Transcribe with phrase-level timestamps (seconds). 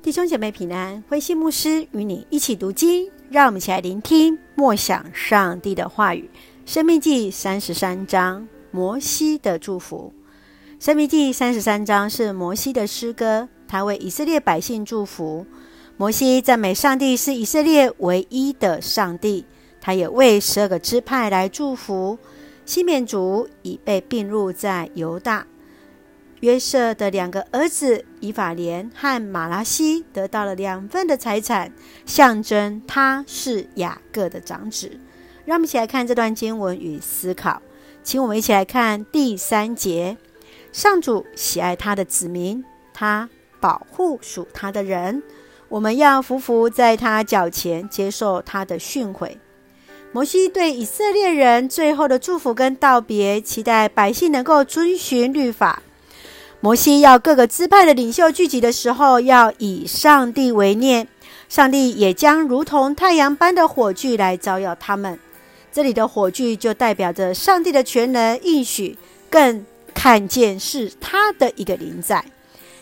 [0.00, 6.30] 弟兄姐妹平安，慧馨牧师与你一起读经，让我们一起来聆听默想上帝的话语。
[6.64, 10.12] 生命记三十三章，摩西的祝福。
[10.78, 15.44] 生命记三十三章是摩西的诗歌，他为以色列百姓祝福。
[15.96, 19.44] 摩西赞美上帝是以色列唯一的上帝，
[19.80, 22.16] 他也为十二个支派来祝福。
[22.64, 25.44] 西缅族已被并入在犹大。
[26.40, 31.72] 约瑟的两个儿子以法莲和玛拉西得到了两份的财产，
[32.06, 35.00] 象征他是雅各的长子。
[35.44, 37.60] 让我们一起来看这段经文与思考。
[38.04, 40.16] 请我们一起来看第三节：
[40.72, 42.64] 上主喜爱他的子民，
[42.94, 43.28] 他
[43.60, 45.22] 保护属他的人。
[45.68, 49.36] 我们要匍匐在他脚前，接受他的训诲。
[50.12, 55.82] 摩西对以色列人最后的祝福跟道别，期待百姓能够遵循律法。
[56.60, 61.06] 摩西要各个支派的领袖聚集的时候，要以上帝为念。
[61.48, 65.18] 上帝也将如同太阳般的火炬来照耀他们。
[65.70, 68.98] 这里的火炬就代表着上帝的全能应许，
[69.30, 72.24] 更看见是他的一个临在。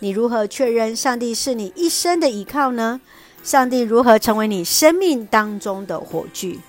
[0.00, 3.00] 你如何确认上帝是你一生的依靠呢？
[3.42, 6.60] 上帝如何成为你生命当中的火炬？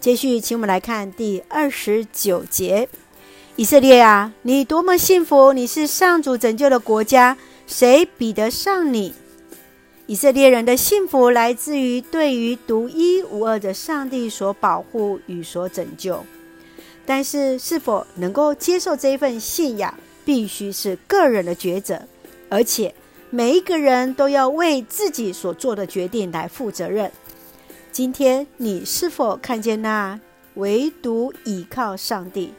[0.00, 2.88] 接续，请我们来看第二十九节。
[3.54, 5.52] 以色列啊，你多么幸福！
[5.52, 7.36] 你是上主拯救的国家，
[7.66, 9.12] 谁比得上你？
[10.06, 16.24] 以色列人的幸福来自于对于独一无二的上帝所保护与所拯救。
[17.04, 19.92] 但是，是否能够接受这一份信仰，
[20.24, 22.00] 必须是个人的抉择，
[22.48, 22.94] 而且
[23.28, 27.12] 每一个人都要为自己所做的决定来负责任。
[27.92, 30.18] 今天，你是否看见那
[30.54, 32.54] 唯独倚靠上帝？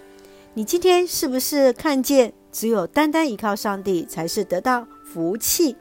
[0.55, 5.75] 你今天是不是看见，只有单单依靠上帝，才是得到福气、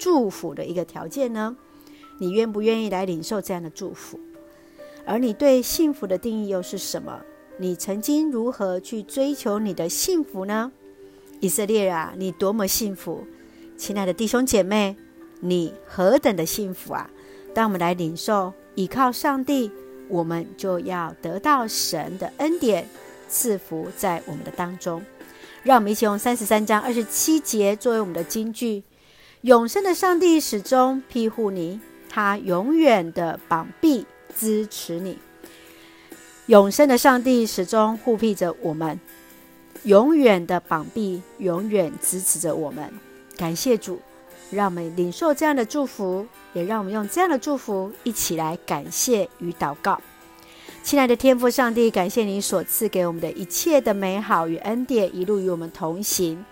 [0.00, 1.56] 祝福的一个条件呢？
[2.18, 4.18] 你愿不愿意来领受这样的祝福？
[5.06, 7.20] 而你对幸福的定义又是什么？
[7.58, 10.72] 你曾经如何去追求你的幸福呢？
[11.38, 13.24] 以色列啊，你多么幸福！
[13.76, 14.96] 亲爱的弟兄姐妹，
[15.38, 17.08] 你何等的幸福啊！
[17.54, 19.70] 当我们来领受依靠上帝，
[20.08, 22.88] 我们就要得到神的恩典。
[23.28, 25.04] 赐福在我们的当中，
[25.62, 28.82] 让我们一起用三十三章二十七节作为我们的金句：
[29.42, 35.18] 永生的上帝始终庇护你，他永远的膀臂支持你。
[36.46, 39.00] 永生的上帝始终护庇着我们，
[39.82, 42.92] 永远的膀臂永远支持着我们。
[43.36, 44.00] 感谢主，
[44.50, 50.00] 让我们领受这样的祝福，也让我们用这样的祝福一起来感谢与祷告。
[50.86, 56.44] 亲爱的天父上帝，感谢你所赐给我们的一切的美好与恩典，一路与我们同行。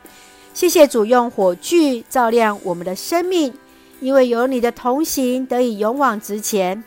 [0.53, 3.55] 谢谢主用火炬照亮我们的生命，
[4.01, 6.83] 因为有你的同行，得以勇往直前。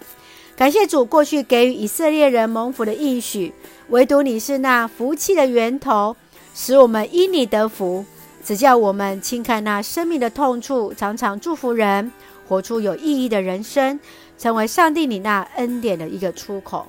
[0.58, 3.54] 感谢主过去给予以色列人蒙福的应许，
[3.88, 6.18] 唯独你是那福气的源头，
[6.54, 8.04] 使我们因你得福，
[8.44, 12.12] 只叫我们轻看那生命的痛处，常常祝福人，
[12.46, 13.98] 活出有意义的人生，
[14.38, 16.86] 成为上帝你那恩典的一个出口。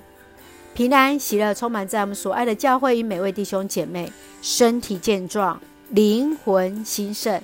[0.79, 7.43] 平安喜乐充满在我们所爱的教会与每位弟兄姐妹，身体健壮，灵魂兴盛，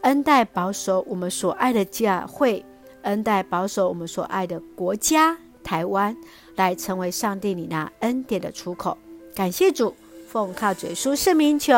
[0.00, 2.64] 恩待保守我们所爱的教会，
[3.02, 6.16] 恩待保守我们所爱的国家台湾，
[6.56, 8.98] 来成为上帝你那恩典的出口。
[9.36, 9.94] 感谢主，
[10.26, 11.72] 奉靠主耶稣圣名求，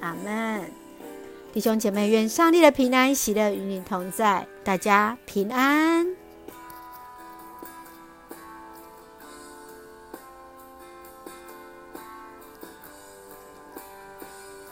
[0.00, 0.70] 阿门。
[1.54, 6.06] 弟兄姐妹，愿上帝的平安喜乐与你同在，大家平安。